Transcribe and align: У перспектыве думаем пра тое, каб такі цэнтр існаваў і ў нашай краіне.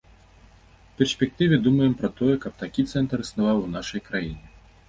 У 0.01 0.97
перспектыве 0.99 1.59
думаем 1.67 1.93
пра 2.01 2.09
тое, 2.21 2.31
каб 2.47 2.53
такі 2.65 2.89
цэнтр 2.91 3.17
існаваў 3.25 3.55
і 3.59 3.65
ў 3.67 3.71
нашай 3.79 4.01
краіне. 4.09 4.45